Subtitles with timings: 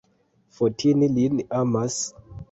[0.59, 1.99] Fotini lin amas?